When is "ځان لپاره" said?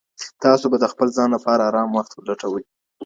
1.17-1.61